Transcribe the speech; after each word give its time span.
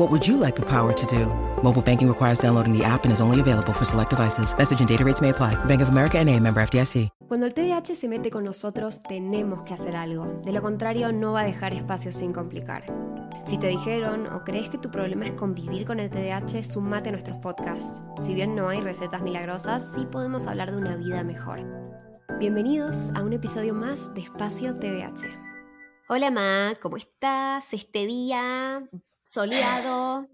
What 0.00 0.10
would 0.10 0.26
you 0.26 0.38
like 0.38 0.56
the 0.56 0.64
power 0.64 0.94
to 0.94 1.06
do? 1.06 1.26
Mobile 1.62 1.82
banking 1.82 2.08
requires 2.08 2.38
downloading 2.38 2.72
the 2.72 2.82
app 2.82 3.04
and 3.04 3.12
is 3.12 3.20
only 3.20 3.38
available 3.38 3.74
for 3.74 3.84
select 3.84 4.08
devices. 4.08 4.56
Message 4.56 4.80
and 4.80 4.88
data 4.88 5.04
rates 5.04 5.20
may 5.20 5.28
apply. 5.28 5.62
Bank 5.66 5.82
of 5.82 5.90
America 5.90 6.16
and 6.16 6.30
a 6.30 6.40
member 6.40 6.62
FDIC. 6.62 7.10
Cuando 7.28 7.44
el 7.44 7.52
TDAH 7.52 7.96
se 7.96 8.08
mete 8.08 8.30
con 8.30 8.44
nosotros, 8.44 9.02
tenemos 9.02 9.60
que 9.60 9.74
hacer 9.74 9.94
algo. 9.94 10.24
De 10.42 10.52
lo 10.52 10.62
contrario, 10.62 11.12
no 11.12 11.34
va 11.34 11.42
a 11.42 11.44
dejar 11.44 11.74
espacio 11.74 12.12
sin 12.12 12.32
complicar. 12.32 12.86
Si 13.44 13.58
te 13.58 13.66
dijeron 13.66 14.26
o 14.26 14.42
crees 14.42 14.70
que 14.70 14.78
tu 14.78 14.90
problema 14.90 15.26
es 15.26 15.32
convivir 15.32 15.84
con 15.84 16.00
el 16.00 16.08
TDAH, 16.08 16.62
sumate 16.64 17.10
a 17.10 17.12
nuestros 17.12 17.36
podcasts. 17.36 18.00
Si 18.24 18.32
bien 18.32 18.56
no 18.56 18.70
hay 18.70 18.80
recetas 18.80 19.20
milagrosas, 19.20 19.92
sí 19.94 20.06
podemos 20.10 20.46
hablar 20.46 20.70
de 20.70 20.78
una 20.78 20.96
vida 20.96 21.22
mejor. 21.24 21.60
Bienvenidos 22.38 23.10
a 23.14 23.22
un 23.22 23.34
episodio 23.34 23.74
más 23.74 24.14
de 24.14 24.22
Espacio 24.22 24.74
TDAH. 24.76 25.28
Hola 26.08 26.30
Ma, 26.30 26.74
¿cómo 26.80 26.96
estás? 26.96 27.74
Este 27.74 28.06
día 28.06 28.82
soleado. 29.30 30.28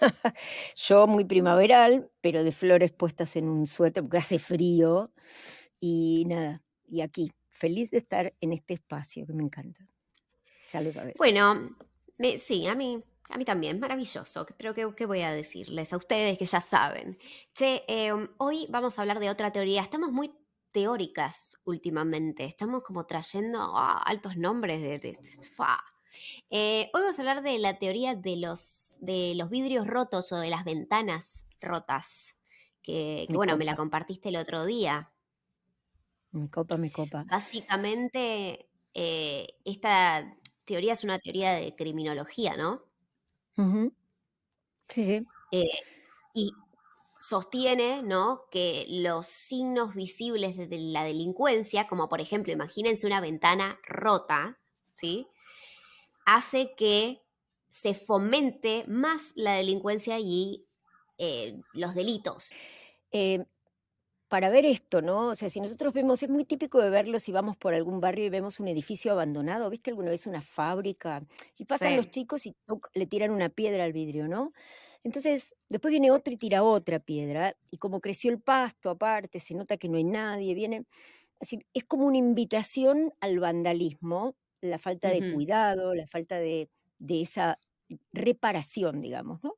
Yo 0.74 1.06
muy 1.06 1.24
primaveral, 1.24 2.10
pero 2.20 2.42
de 2.42 2.52
flores 2.52 2.92
puestas 2.92 3.36
en 3.36 3.48
un 3.48 3.66
suéter 3.66 4.02
porque 4.02 4.18
hace 4.18 4.38
frío. 4.38 5.12
Y 5.80 6.24
nada, 6.26 6.62
y 6.88 7.00
aquí, 7.00 7.32
feliz 7.50 7.90
de 7.90 7.98
estar 7.98 8.34
en 8.40 8.52
este 8.52 8.74
espacio 8.74 9.26
que 9.26 9.32
me 9.32 9.42
encanta. 9.44 9.86
Ya 10.72 10.80
lo 10.80 10.92
sabes. 10.92 11.14
Bueno, 11.16 11.76
me- 12.18 12.38
sí, 12.38 12.66
a 12.66 12.74
mí, 12.74 13.02
a 13.30 13.36
mí 13.38 13.44
también, 13.44 13.78
maravilloso. 13.78 14.46
Pero 14.56 14.74
¿qué, 14.74 14.88
qué 14.96 15.06
voy 15.06 15.20
a 15.22 15.32
decirles 15.32 15.92
a 15.92 15.96
ustedes 15.96 16.38
que 16.38 16.46
ya 16.46 16.60
saben? 16.60 17.18
Che, 17.54 17.84
eh, 17.86 18.12
hoy 18.38 18.66
vamos 18.70 18.98
a 18.98 19.02
hablar 19.02 19.20
de 19.20 19.30
otra 19.30 19.52
teoría. 19.52 19.82
Estamos 19.82 20.10
muy 20.12 20.32
teóricas 20.72 21.56
últimamente. 21.64 22.44
Estamos 22.44 22.82
como 22.82 23.06
trayendo 23.06 23.58
ah, 23.76 24.02
altos 24.04 24.36
nombres 24.36 24.80
de... 24.80 24.98
de- 24.98 25.18
fa. 25.54 25.78
Eh, 26.50 26.90
hoy 26.92 27.00
vamos 27.02 27.18
a 27.18 27.22
hablar 27.22 27.42
de 27.42 27.58
la 27.58 27.78
teoría 27.78 28.14
de 28.14 28.36
los, 28.36 28.98
de 29.00 29.34
los 29.36 29.50
vidrios 29.50 29.86
rotos 29.86 30.32
o 30.32 30.38
de 30.38 30.50
las 30.50 30.64
ventanas 30.64 31.46
rotas. 31.60 32.36
Que, 32.82 33.24
que, 33.26 33.32
Me 33.32 33.36
bueno, 33.36 33.56
me 33.56 33.64
la 33.64 33.76
compartiste 33.76 34.28
el 34.28 34.36
otro 34.36 34.64
día. 34.64 35.12
Mi 36.32 36.48
copa, 36.48 36.76
mi 36.76 36.90
copa. 36.90 37.24
Básicamente, 37.28 38.68
eh, 38.94 39.46
esta 39.64 40.36
teoría 40.64 40.94
es 40.94 41.04
una 41.04 41.18
teoría 41.18 41.54
de 41.54 41.74
criminología, 41.74 42.56
¿no? 42.56 42.82
Sí, 44.88 45.04
sí. 45.04 45.26
Eh, 45.52 45.64
y 46.34 46.52
sostiene, 47.20 48.02
¿no? 48.02 48.44
Que 48.50 48.86
los 48.88 49.26
signos 49.26 49.94
visibles 49.94 50.56
de 50.56 50.78
la 50.78 51.04
delincuencia, 51.04 51.86
como 51.86 52.08
por 52.08 52.20
ejemplo, 52.20 52.52
imagínense 52.52 53.06
una 53.06 53.20
ventana 53.20 53.78
rota, 53.86 54.58
¿sí? 54.90 55.28
Hace 56.26 56.74
que 56.76 57.22
se 57.70 57.94
fomente 57.94 58.84
más 58.88 59.32
la 59.34 59.54
delincuencia 59.54 60.18
y 60.20 60.66
eh, 61.18 61.60
los 61.72 61.94
delitos. 61.94 62.56
Eh, 63.10 63.44
para 64.28 64.50
ver 64.50 64.66
esto, 64.66 65.02
¿no? 65.02 65.28
O 65.30 65.34
sea, 65.36 65.50
si 65.50 65.60
nosotros 65.60 65.92
vemos, 65.94 66.22
es 66.22 66.30
muy 66.30 66.44
típico 66.44 66.80
de 66.80 66.90
verlo 66.90 67.20
si 67.20 67.32
vamos 67.32 67.56
por 67.56 67.74
algún 67.74 68.00
barrio 68.00 68.26
y 68.26 68.30
vemos 68.30 68.60
un 68.60 68.68
edificio 68.68 69.12
abandonado, 69.12 69.70
¿viste 69.70 69.90
alguna 69.90 70.10
vez 70.10 70.26
una 70.26 70.42
fábrica? 70.42 71.24
Y 71.58 71.66
pasan 71.66 71.96
Sí. 71.96 71.96
los 71.96 72.10
chicos 72.10 72.46
y 72.46 72.56
le 72.94 73.06
tiran 73.06 73.30
una 73.32 73.50
piedra 73.50 73.84
al 73.84 73.92
vidrio, 73.92 74.28
¿no? 74.28 74.52
Entonces, 75.04 75.54
después 75.68 75.90
viene 75.92 76.10
otro 76.12 76.34
y 76.34 76.38
tira 76.38 76.62
otra 76.64 77.00
piedra, 77.00 77.56
y 77.70 77.78
como 77.78 78.00
creció 78.00 78.30
el 78.32 78.40
pasto 78.42 78.90
aparte, 78.90 79.40
se 79.40 79.54
nota 79.54 79.76
que 79.78 79.88
no 79.88 79.98
hay 79.98 80.04
nadie, 80.04 80.54
viene... 80.54 80.86
Así, 81.40 81.60
es 81.74 81.84
como 81.84 82.06
una 82.06 82.18
invitación 82.18 83.12
al 83.20 83.40
vandalismo, 83.40 84.36
la 84.62 84.78
falta 84.78 85.10
de 85.10 85.24
cuidado, 85.24 85.94
la 85.94 86.06
falta 86.06 86.38
de, 86.38 86.70
de 86.98 87.22
esa 87.22 87.58
reparación, 88.12 89.02
digamos, 89.02 89.42
¿no? 89.44 89.56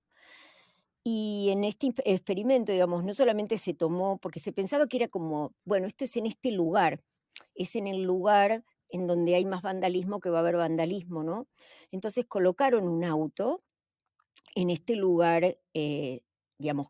Y 1.07 1.51
en 1.51 1.65
este 1.65 1.93
experimento, 2.07 2.73
digamos, 2.73 3.05
no 3.05 3.13
solamente 3.13 3.59
se 3.59 3.75
tomó, 3.75 4.19
porque 4.19 4.41
se 4.41 4.53
pensaba 4.53 4.87
que 4.89 4.97
era 4.97 5.09
como, 5.09 5.55
bueno, 5.65 5.87
esto 5.87 6.05
es 6.05 6.17
en 6.17 6.25
este 6.27 6.51
lugar, 6.51 7.03
es 7.55 7.77
en 7.77 7.87
el 7.87 8.03
lugar 8.03 8.65
en 8.89 9.07
donde 9.07 9.35
hay 9.35 9.45
más 9.45 9.61
vandalismo 9.63 10.21
que 10.21 10.31
va 10.31 10.39
a 10.39 10.41
haber 10.41 10.57
vandalismo, 10.57 11.23
¿no? 11.23 11.47
Entonces 11.91 12.25
colocaron 12.27 12.89
un 12.89 13.05
auto 13.05 13.63
en 14.55 14.71
este 14.71 14.97
lugar, 14.97 15.59
eh, 15.75 16.21
digamos, 16.59 16.89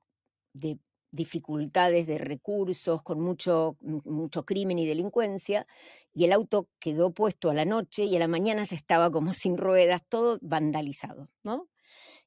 de 0.54 0.78
dificultades 1.14 2.06
de 2.06 2.18
recursos, 2.18 3.02
con 3.02 3.20
mucho, 3.20 3.76
mucho 3.80 4.44
crimen 4.44 4.78
y 4.78 4.86
delincuencia, 4.86 5.66
y 6.12 6.24
el 6.24 6.32
auto 6.32 6.68
quedó 6.78 7.10
puesto 7.12 7.50
a 7.50 7.54
la 7.54 7.64
noche 7.64 8.04
y 8.04 8.16
a 8.16 8.18
la 8.18 8.28
mañana 8.28 8.64
ya 8.64 8.76
estaba 8.76 9.10
como 9.10 9.32
sin 9.34 9.56
ruedas, 9.56 10.02
todo 10.08 10.38
vandalizado, 10.42 11.28
¿no? 11.42 11.68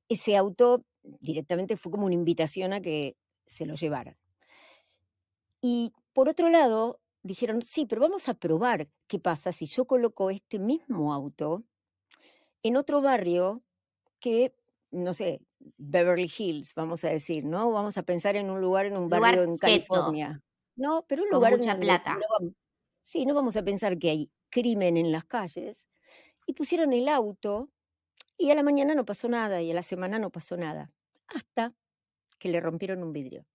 Ese 0.10 0.38
auto 0.38 0.86
directamente 1.04 1.76
fue 1.76 1.92
como 1.92 2.06
una 2.06 2.16
invitación 2.16 2.74
a 2.74 2.82
que 2.82 3.18
se 3.46 3.66
lo 3.66 3.76
llevaran. 3.76 4.18
Y 5.62 5.92
por 6.14 6.30
otro 6.30 6.50
lado, 6.50 7.00
dijeron, 7.24 7.62
sí, 7.62 7.86
pero 7.86 8.02
vamos 8.02 8.30
a 8.30 8.36
probar 8.36 8.88
qué 9.08 9.20
pasa 9.20 9.52
si 9.52 9.66
yo 9.66 9.86
coloco 9.86 10.30
este 10.30 10.60
mismo 10.60 11.14
auto 11.14 11.64
en 12.64 12.78
otro 12.78 13.02
barrio 13.02 13.62
que, 14.20 14.54
no 14.98 15.14
sé, 15.14 15.42
Beverly 15.78 16.32
Hills, 16.38 16.74
vamos 16.76 17.04
a 17.04 17.10
decir, 17.10 17.46
¿no? 17.46 17.72
Vamos 17.72 17.98
a 17.98 18.04
pensar 18.04 18.36
en 18.36 18.50
un 18.50 18.60
lugar, 18.62 18.86
en 18.88 18.94
un 18.98 19.04
Lugar 19.04 19.22
barrio 19.22 19.44
en. 19.44 19.58
California. 19.58 20.42
No, 20.76 21.06
pero 21.08 21.24
un 21.24 21.30
Con 21.30 21.38
lugar 21.38 21.54
en 21.54 21.60
mucha 21.60 21.72
donde 21.72 21.86
plata. 21.86 22.14
no 22.16 22.26
vamos- 22.40 22.54
sí, 23.04 23.26
no 23.26 23.34
vamos 23.34 23.58
a 23.58 23.64
pensar 23.64 23.98
que 23.98 24.10
hay 24.10 24.32
crimen 24.50 24.98
en 24.98 25.12
las 25.12 25.26
calles. 25.26 25.88
Y 26.46 26.54
pusieron 26.54 26.94
el 26.94 27.08
auto 27.10 27.70
y 28.38 28.52
a 28.52 28.56
la 28.56 28.64
mañana 28.64 28.96
no 28.96 29.06
pasó 29.06 29.28
nada 29.28 29.62
y 29.62 29.72
a 29.72 29.74
la 29.74 29.82
semana 29.84 30.20
no 30.20 30.30
pasó 30.30 30.56
nada. 30.58 30.92
Hasta 31.28 31.74
que 32.40 32.50
le 32.50 32.60
rompieron 32.62 33.04
un 33.04 33.12
vidrio. 33.14 33.46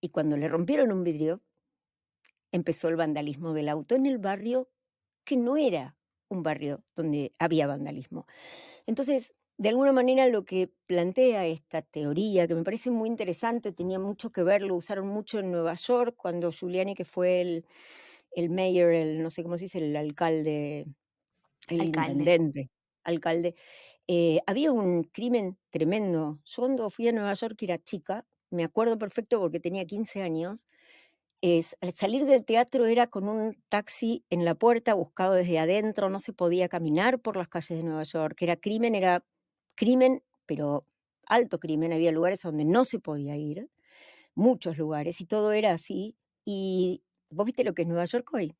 Y 0.00 0.10
cuando 0.10 0.36
le 0.36 0.48
rompieron 0.48 0.92
un 0.92 1.04
vidrio, 1.04 1.42
empezó 2.52 2.88
el 2.88 2.96
vandalismo 2.96 3.52
del 3.52 3.68
auto 3.68 3.94
en 3.94 4.06
el 4.06 4.18
barrio 4.18 4.68
que 5.24 5.36
no 5.36 5.56
era 5.56 5.96
un 6.28 6.42
barrio 6.42 6.84
donde 6.94 7.34
había 7.38 7.66
vandalismo. 7.66 8.26
Entonces, 8.86 9.34
de 9.58 9.68
alguna 9.68 9.92
manera 9.92 10.26
lo 10.28 10.44
que 10.44 10.72
plantea 10.86 11.46
esta 11.46 11.82
teoría, 11.82 12.46
que 12.48 12.54
me 12.54 12.64
parece 12.64 12.90
muy 12.90 13.08
interesante, 13.08 13.72
tenía 13.72 13.98
mucho 13.98 14.30
que 14.32 14.42
ver, 14.42 14.62
lo 14.62 14.76
usaron 14.76 15.08
mucho 15.08 15.38
en 15.38 15.50
Nueva 15.52 15.74
York, 15.74 16.14
cuando 16.16 16.50
Giuliani, 16.52 16.94
que 16.94 17.04
fue 17.04 17.40
el, 17.42 17.66
el 18.32 18.50
mayor, 18.50 18.92
el, 18.92 19.22
no 19.22 19.30
sé 19.30 19.42
cómo 19.42 19.58
se 19.58 19.64
dice, 19.66 19.78
el 19.78 19.96
alcalde, 19.96 20.86
el 21.68 21.84
Alcalde. 21.84 22.26
intendente, 22.26 22.70
alcalde, 23.04 23.54
eh, 24.08 24.40
había 24.46 24.72
un 24.72 25.04
crimen 25.04 25.58
tremendo. 25.70 26.40
Yo 26.44 26.62
cuando 26.62 26.90
fui 26.90 27.08
a 27.08 27.12
Nueva 27.12 27.34
York, 27.34 27.56
que 27.58 27.66
era 27.66 27.78
chica, 27.82 28.26
me 28.50 28.64
acuerdo 28.64 28.98
perfecto 28.98 29.40
porque 29.40 29.60
tenía 29.60 29.86
15 29.86 30.22
años, 30.22 30.66
es, 31.42 31.76
al 31.80 31.92
salir 31.94 32.26
del 32.26 32.44
teatro 32.44 32.86
era 32.86 33.06
con 33.08 33.28
un 33.28 33.56
taxi 33.68 34.24
en 34.30 34.44
la 34.44 34.54
puerta, 34.54 34.94
buscado 34.94 35.34
desde 35.34 35.58
adentro, 35.58 36.10
no 36.10 36.20
se 36.20 36.32
podía 36.32 36.68
caminar 36.68 37.20
por 37.20 37.36
las 37.36 37.48
calles 37.48 37.78
de 37.78 37.82
Nueva 37.82 38.04
York, 38.04 38.40
era 38.42 38.56
crimen, 38.56 38.94
era 38.94 39.24
crimen, 39.74 40.22
pero 40.46 40.86
alto 41.26 41.58
crimen, 41.60 41.92
había 41.92 42.12
lugares 42.12 42.42
donde 42.42 42.64
no 42.64 42.84
se 42.84 42.98
podía 43.00 43.36
ir, 43.36 43.70
muchos 44.34 44.78
lugares, 44.78 45.20
y 45.20 45.26
todo 45.26 45.52
era 45.52 45.72
así. 45.72 46.16
Y 46.44 47.02
vos 47.30 47.46
viste 47.46 47.64
lo 47.64 47.74
que 47.74 47.82
es 47.82 47.88
Nueva 47.88 48.06
York 48.06 48.28
hoy, 48.34 48.54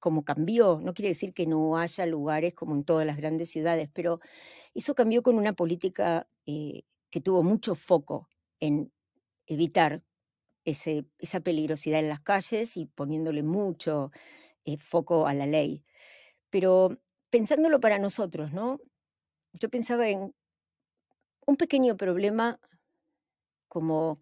como 0.00 0.24
cambió, 0.24 0.80
no 0.82 0.94
quiere 0.94 1.10
decir 1.10 1.32
que 1.34 1.46
no 1.46 1.78
haya 1.78 2.06
lugares 2.06 2.54
como 2.54 2.74
en 2.74 2.84
todas 2.84 3.06
las 3.06 3.16
grandes 3.16 3.50
ciudades, 3.50 3.88
pero 3.92 4.20
eso 4.74 4.94
cambió 4.94 5.22
con 5.22 5.36
una 5.36 5.54
política 5.54 6.28
eh, 6.46 6.82
que 7.10 7.20
tuvo 7.20 7.42
mucho 7.42 7.74
foco 7.74 8.28
en 8.60 8.92
evitar 9.46 10.02
esa 10.64 11.40
peligrosidad 11.40 12.00
en 12.00 12.08
las 12.08 12.20
calles 12.20 12.76
y 12.76 12.86
poniéndole 12.86 13.42
mucho 13.42 14.10
eh, 14.64 14.78
foco 14.78 15.26
a 15.26 15.34
la 15.34 15.46
ley. 15.46 15.84
Pero 16.50 16.98
pensándolo 17.30 17.80
para 17.80 17.98
nosotros, 17.98 18.52
¿no? 18.52 18.80
Yo 19.54 19.68
pensaba 19.70 20.08
en 20.08 20.34
un 21.46 21.56
pequeño 21.56 21.96
problema 21.96 22.58
como 23.68 24.18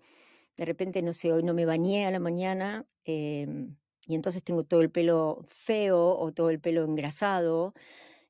de 0.56 0.64
repente, 0.64 1.02
no 1.02 1.12
sé, 1.14 1.32
hoy 1.32 1.42
no 1.42 1.54
me 1.54 1.66
bañé 1.66 2.06
a 2.06 2.10
la 2.10 2.20
mañana 2.20 2.86
em, 3.04 3.76
y 4.06 4.14
entonces 4.14 4.42
tengo 4.42 4.64
todo 4.64 4.80
el 4.80 4.90
pelo 4.90 5.44
feo 5.48 6.18
o 6.18 6.32
todo 6.32 6.50
el 6.50 6.60
pelo 6.60 6.84
engrasado. 6.84 7.74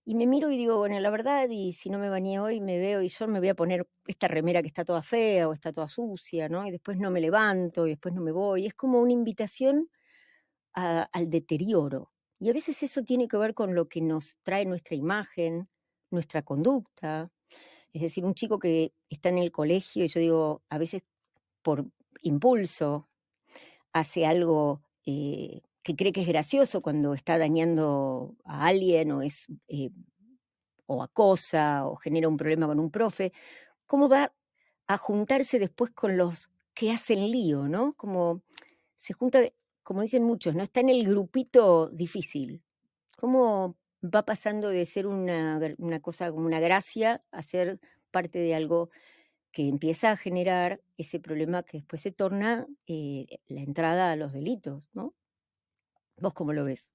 Y 0.04 0.16
me 0.16 0.26
miro 0.26 0.50
y 0.50 0.56
digo, 0.56 0.78
bueno, 0.78 0.98
la 0.98 1.10
verdad, 1.10 1.48
y 1.48 1.72
si 1.74 1.88
no 1.88 1.98
me 1.98 2.08
bañé 2.08 2.40
hoy, 2.40 2.60
me 2.60 2.78
veo 2.78 3.02
y 3.02 3.08
yo 3.08 3.28
me 3.28 3.38
voy 3.38 3.48
a 3.50 3.54
poner 3.54 3.86
esta 4.06 4.26
remera 4.26 4.60
que 4.60 4.66
está 4.66 4.84
toda 4.84 5.02
fea 5.02 5.48
o 5.48 5.52
está 5.52 5.72
toda 5.72 5.86
sucia, 5.86 6.48
¿no? 6.48 6.66
Y 6.66 6.72
después 6.72 6.98
no 6.98 7.10
me 7.12 7.20
levanto 7.20 7.86
y 7.86 7.90
después 7.90 8.12
no 8.12 8.20
me 8.20 8.32
voy. 8.32 8.66
Es 8.66 8.74
como 8.74 9.00
una 9.00 9.12
invitación 9.12 9.88
al 10.74 11.30
deterioro. 11.30 12.12
Y 12.40 12.50
a 12.50 12.52
veces 12.52 12.82
eso 12.82 13.02
tiene 13.04 13.28
que 13.28 13.36
ver 13.36 13.54
con 13.54 13.74
lo 13.74 13.88
que 13.88 14.00
nos 14.00 14.38
trae 14.42 14.64
nuestra 14.64 14.96
imagen, 14.96 15.68
nuestra 16.10 16.42
conducta. 16.42 17.30
Es 17.92 18.02
decir, 18.02 18.24
un 18.24 18.34
chico 18.34 18.58
que 18.58 18.94
está 19.10 19.28
en 19.28 19.38
el 19.38 19.52
colegio, 19.52 20.04
y 20.04 20.08
yo 20.08 20.18
digo, 20.20 20.62
a 20.68 20.78
veces 20.78 21.02
por 21.62 21.86
impulso, 22.22 23.08
hace 23.92 24.26
algo 24.26 24.82
eh, 25.06 25.62
que 25.82 25.96
cree 25.96 26.12
que 26.12 26.22
es 26.22 26.28
gracioso 26.28 26.80
cuando 26.82 27.14
está 27.14 27.38
dañando 27.38 28.36
a 28.44 28.66
alguien 28.66 29.12
o 29.12 29.22
es 29.22 29.46
eh, 29.68 29.90
o 30.86 31.02
acosa 31.02 31.86
o 31.86 31.96
genera 31.96 32.28
un 32.28 32.36
problema 32.36 32.66
con 32.66 32.78
un 32.78 32.90
profe, 32.90 33.32
¿cómo 33.86 34.08
va 34.08 34.32
a 34.86 34.98
juntarse 34.98 35.58
después 35.58 35.90
con 35.92 36.16
los 36.16 36.50
que 36.74 36.90
hacen 36.90 37.30
lío, 37.30 37.68
¿no? 37.68 37.94
Como 37.94 38.42
se 38.96 39.14
junta, 39.14 39.40
como 39.82 40.02
dicen 40.02 40.24
muchos, 40.24 40.54
¿no? 40.54 40.62
Está 40.62 40.80
en 40.80 40.88
el 40.90 41.06
grupito 41.06 41.88
difícil. 41.90 42.62
¿Cómo 43.16 43.76
va 44.02 44.24
pasando 44.24 44.68
de 44.68 44.84
ser 44.86 45.06
una, 45.06 45.60
una 45.78 46.00
cosa 46.00 46.30
como 46.30 46.46
una 46.46 46.60
gracia 46.60 47.22
a 47.30 47.42
ser 47.42 47.80
parte 48.10 48.38
de 48.38 48.54
algo 48.54 48.90
que 49.52 49.68
empieza 49.68 50.10
a 50.10 50.16
generar 50.16 50.80
ese 50.96 51.20
problema 51.20 51.62
que 51.62 51.78
después 51.78 52.02
se 52.02 52.10
torna 52.12 52.66
eh, 52.86 53.26
la 53.46 53.60
entrada 53.60 54.12
a 54.12 54.16
los 54.16 54.32
delitos, 54.32 54.90
¿no? 54.94 55.14
¿Vos 56.22 56.34
cómo 56.34 56.52
lo 56.52 56.64
ves? 56.64 56.88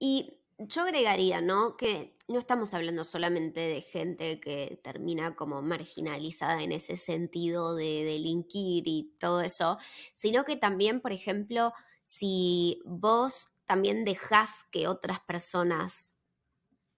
Y 0.00 0.40
yo 0.58 0.82
agregaría, 0.82 1.40
¿no? 1.40 1.76
Que 1.76 2.16
no 2.26 2.40
estamos 2.40 2.74
hablando 2.74 3.04
solamente 3.04 3.60
de 3.60 3.80
gente 3.82 4.40
que 4.40 4.80
termina 4.82 5.36
como 5.36 5.62
marginalizada 5.62 6.60
en 6.60 6.72
ese 6.72 6.96
sentido 6.96 7.76
de 7.76 8.04
delinquir 8.04 8.84
y 8.88 9.14
todo 9.20 9.42
eso, 9.42 9.78
sino 10.12 10.44
que 10.44 10.56
también, 10.56 11.00
por 11.00 11.12
ejemplo, 11.12 11.72
si 12.02 12.82
vos 12.84 13.52
también 13.64 14.04
dejás 14.04 14.64
que 14.64 14.88
otras 14.88 15.20
personas 15.20 16.16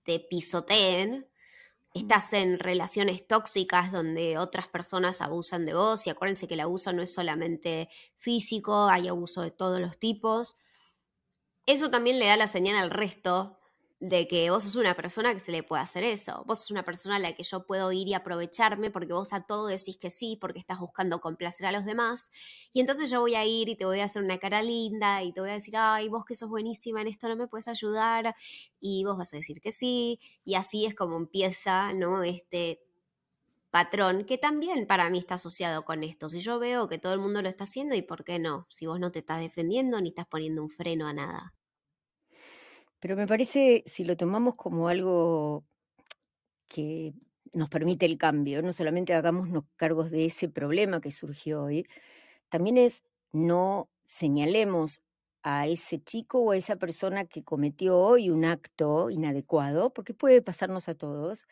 te 0.04 0.18
pisoteen, 0.18 1.28
estás 1.94 2.32
en 2.32 2.58
relaciones 2.58 3.26
tóxicas 3.26 3.92
donde 3.92 4.38
otras 4.38 4.68
personas 4.68 5.20
abusan 5.20 5.66
de 5.66 5.74
vos 5.74 6.06
y 6.06 6.10
acuérdense 6.10 6.48
que 6.48 6.54
el 6.54 6.60
abuso 6.60 6.92
no 6.94 7.02
es 7.02 7.12
solamente 7.12 7.90
físico, 8.16 8.88
hay 8.88 9.08
abuso 9.08 9.42
de 9.42 9.50
todos 9.50 9.80
los 9.80 9.98
tipos. 9.98 10.56
Eso 11.66 11.90
también 11.90 12.18
le 12.18 12.26
da 12.26 12.36
la 12.36 12.48
señal 12.48 12.76
al 12.76 12.90
resto 12.90 13.58
de 13.98 14.28
que 14.28 14.50
vos 14.50 14.62
sos 14.64 14.76
una 14.76 14.94
persona 14.94 15.32
que 15.32 15.40
se 15.40 15.50
le 15.50 15.62
puede 15.62 15.82
hacer 15.82 16.04
eso. 16.04 16.44
Vos 16.46 16.60
sos 16.60 16.70
una 16.70 16.84
persona 16.84 17.16
a 17.16 17.18
la 17.18 17.32
que 17.32 17.42
yo 17.42 17.66
puedo 17.66 17.90
ir 17.92 18.06
y 18.08 18.14
aprovecharme 18.14 18.90
porque 18.90 19.12
vos 19.14 19.32
a 19.32 19.46
todo 19.46 19.66
decís 19.66 19.96
que 19.96 20.10
sí, 20.10 20.36
porque 20.40 20.58
estás 20.58 20.78
buscando 20.78 21.20
complacer 21.20 21.66
a 21.66 21.72
los 21.72 21.84
demás. 21.86 22.30
Y 22.72 22.80
entonces 22.80 23.10
yo 23.10 23.20
voy 23.20 23.34
a 23.34 23.44
ir 23.46 23.68
y 23.68 23.76
te 23.76 23.86
voy 23.86 24.00
a 24.00 24.04
hacer 24.04 24.22
una 24.22 24.38
cara 24.38 24.62
linda 24.62 25.22
y 25.22 25.32
te 25.32 25.40
voy 25.40 25.50
a 25.50 25.54
decir, 25.54 25.74
ay, 25.78 26.08
vos 26.08 26.24
que 26.26 26.36
sos 26.36 26.50
buenísima 26.50 27.00
en 27.00 27.08
esto 27.08 27.28
no 27.28 27.36
me 27.36 27.48
puedes 27.48 27.68
ayudar. 27.68 28.36
Y 28.80 29.04
vos 29.04 29.16
vas 29.16 29.32
a 29.32 29.36
decir 29.38 29.60
que 29.60 29.72
sí. 29.72 30.20
Y 30.44 30.54
así 30.56 30.84
es 30.86 30.94
como 30.94 31.16
empieza, 31.16 31.92
¿no? 31.94 32.22
Este 32.22 32.80
patrón 33.76 34.24
que 34.24 34.38
también 34.38 34.86
para 34.86 35.10
mí 35.10 35.18
está 35.18 35.34
asociado 35.34 35.84
con 35.84 36.02
esto. 36.02 36.30
Si 36.30 36.40
yo 36.40 36.58
veo 36.58 36.88
que 36.88 36.96
todo 36.96 37.12
el 37.12 37.20
mundo 37.20 37.42
lo 37.42 37.50
está 37.50 37.64
haciendo, 37.64 37.94
¿y 37.94 38.00
por 38.00 38.24
qué 38.24 38.38
no? 38.38 38.66
Si 38.70 38.86
vos 38.86 38.98
no 38.98 39.12
te 39.12 39.18
estás 39.18 39.40
defendiendo 39.40 40.00
ni 40.00 40.08
estás 40.08 40.26
poniendo 40.26 40.62
un 40.62 40.70
freno 40.70 41.06
a 41.06 41.12
nada. 41.12 41.52
Pero 43.00 43.16
me 43.16 43.26
parece, 43.26 43.84
si 43.84 44.04
lo 44.04 44.16
tomamos 44.16 44.56
como 44.56 44.88
algo 44.88 45.66
que 46.68 47.12
nos 47.52 47.68
permite 47.68 48.06
el 48.06 48.16
cambio, 48.16 48.62
no 48.62 48.72
solamente 48.72 49.12
hagámonos 49.12 49.64
cargos 49.76 50.10
de 50.10 50.24
ese 50.24 50.48
problema 50.48 51.02
que 51.02 51.12
surgió 51.12 51.64
hoy, 51.64 51.86
también 52.48 52.78
es 52.78 53.02
no 53.30 53.90
señalemos 54.06 55.02
a 55.42 55.66
ese 55.66 56.02
chico 56.02 56.38
o 56.38 56.52
a 56.52 56.56
esa 56.56 56.76
persona 56.76 57.26
que 57.26 57.44
cometió 57.44 57.98
hoy 57.98 58.30
un 58.30 58.46
acto 58.46 59.10
inadecuado, 59.10 59.92
porque 59.92 60.14
puede 60.14 60.40
pasarnos 60.40 60.88
a 60.88 60.94
todos, 60.94 61.46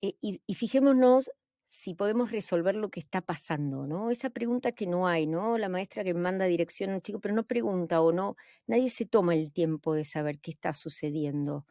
eh, 0.00 0.14
y, 0.20 0.40
y, 0.46 0.54
fijémonos 0.54 1.30
si 1.68 1.94
podemos 1.94 2.32
resolver 2.32 2.74
lo 2.76 2.90
que 2.90 3.00
está 3.00 3.20
pasando, 3.20 3.86
¿no? 3.86 4.10
Esa 4.10 4.30
pregunta 4.30 4.72
que 4.72 4.86
no 4.86 5.06
hay, 5.06 5.26
¿no? 5.26 5.58
La 5.58 5.68
maestra 5.68 6.02
que 6.04 6.14
manda 6.14 6.46
dirección 6.46 6.90
a 6.90 6.94
un 6.94 7.02
chico, 7.02 7.20
pero 7.20 7.34
no 7.34 7.46
pregunta 7.46 8.00
o 8.00 8.12
no, 8.12 8.36
nadie 8.66 8.90
se 8.90 9.06
toma 9.06 9.34
el 9.34 9.52
tiempo 9.52 9.94
de 9.94 10.04
saber 10.04 10.40
qué 10.40 10.50
está 10.52 10.72
sucediendo. 10.72 11.66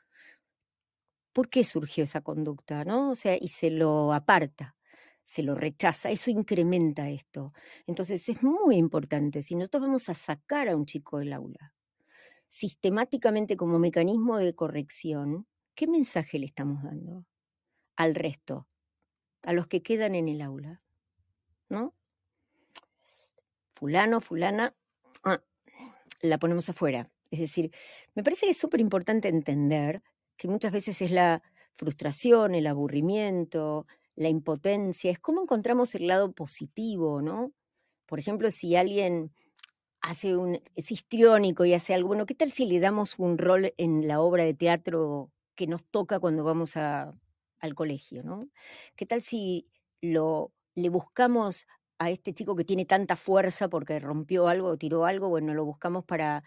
¿Por 1.34 1.50
qué 1.50 1.64
surgió 1.64 2.04
esa 2.04 2.22
conducta, 2.22 2.84
no? 2.86 3.12
O 3.12 3.16
sea, 3.16 3.38
y 3.40 3.50
se 3.50 3.70
lo 3.70 4.14
aparta, 4.14 4.76
se 5.24 5.44
lo 5.44 5.56
rechaza, 5.56 6.10
eso 6.10 6.32
incrementa 6.32 7.10
esto. 7.10 7.54
Entonces 7.86 8.28
es 8.30 8.44
muy 8.44 8.78
importante, 8.78 9.44
si 9.44 9.56
nosotros 9.56 9.84
vamos 9.84 10.10
a 10.10 10.14
sacar 10.16 10.68
a 10.70 10.76
un 10.76 10.86
chico 10.86 11.20
del 11.20 11.34
aula, 11.34 11.74
sistemáticamente 12.48 13.58
como 13.58 13.80
mecanismo 13.80 14.38
de 14.38 14.56
corrección, 14.56 15.48
¿qué 15.76 15.88
mensaje 15.88 16.40
le 16.40 16.48
estamos 16.48 16.84
dando 16.84 17.26
al 17.98 18.16
resto? 18.16 18.68
A 19.44 19.54
los 19.54 19.68
que 19.68 19.82
quedan 19.82 20.16
en 20.16 20.28
el 20.28 20.42
aula, 20.42 20.82
¿no? 21.70 21.94
Fulano, 23.76 24.22
fulana, 24.22 24.76
ah, 25.24 25.42
la 26.22 26.38
ponemos 26.38 26.70
afuera. 26.70 27.10
Es 27.32 27.40
decir, 27.40 27.72
me 28.16 28.24
parece 28.24 28.46
que 28.46 28.52
es 28.52 28.58
súper 28.58 28.80
importante 28.80 29.28
entender 29.28 30.02
que 30.38 30.48
muchas 30.48 30.72
veces 30.72 31.02
es 31.02 31.12
la 31.12 31.42
frustración, 31.76 32.56
el 32.56 32.68
aburrimiento, 32.68 33.86
la 34.16 34.30
impotencia, 34.30 35.12
es 35.12 35.20
cómo 35.20 35.44
encontramos 35.44 35.94
el 35.96 36.08
lado 36.08 36.32
positivo, 36.32 37.22
¿no? 37.22 37.52
Por 38.08 38.20
ejemplo, 38.20 38.50
si 38.52 38.76
alguien 38.76 39.32
hace 40.02 40.36
un, 40.36 40.62
es 40.76 40.92
histriónico 40.92 41.66
y 41.66 41.74
hace 41.74 41.94
algo, 41.94 42.10
bueno, 42.10 42.26
¿qué 42.26 42.34
tal 42.34 42.52
si 42.52 42.66
le 42.66 42.80
damos 42.80 43.20
un 43.20 43.38
rol 43.38 43.74
en 43.78 44.08
la 44.08 44.22
obra 44.22 44.44
de 44.44 44.54
teatro 44.54 45.32
que 45.56 45.68
nos 45.68 45.84
toca 45.86 46.20
cuando 46.20 46.44
vamos 46.44 46.78
a, 46.78 47.14
al 47.60 47.76
colegio, 47.76 48.24
¿no? 48.24 48.48
¿Qué 48.96 49.06
tal 49.06 49.22
si 49.22 49.68
lo, 50.02 50.54
le 50.76 50.90
buscamos 50.90 51.68
a 52.00 52.12
este 52.12 52.34
chico 52.34 52.56
que 52.56 52.64
tiene 52.66 52.86
tanta 52.86 53.16
fuerza 53.16 53.70
porque 53.70 54.00
rompió 54.00 54.48
algo 54.48 54.70
o 54.70 54.78
tiró 54.78 55.06
algo? 55.06 55.30
Bueno, 55.30 55.54
lo 55.54 55.66
buscamos 55.66 56.06
para, 56.06 56.44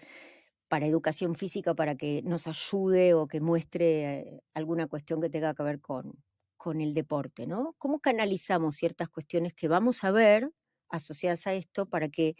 para 0.69 0.87
educación 0.87 1.35
física, 1.35 1.75
para 1.75 1.97
que 1.97 2.23
nos 2.23 2.47
ayude 2.47 3.15
o 3.15 3.27
que 3.27 3.41
muestre 3.41 4.43
alguna 4.55 4.87
cuestión 4.87 5.21
que 5.21 5.31
tenga 5.31 5.55
que 5.55 5.63
ver 5.65 5.81
con, 5.81 6.23
con 6.57 6.81
el 6.81 6.95
deporte, 6.95 7.47
¿no? 7.47 7.75
¿Cómo 7.79 8.01
canalizamos 8.01 8.77
ciertas 8.77 9.09
cuestiones 9.09 9.55
que 9.55 9.69
vamos 9.69 10.05
a 10.05 10.13
ver 10.13 10.51
asociadas 10.89 11.47
a 11.47 11.55
esto 11.55 11.87
para 11.87 12.09
que 12.09 12.37